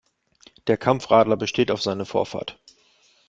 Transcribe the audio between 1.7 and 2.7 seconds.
seine Vorfahrt.